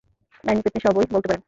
ডাইনি, 0.43 0.61
পেত্নী 0.61 0.79
সবই 0.81 1.07
বলতে 1.11 1.27
পারেন। 1.27 1.39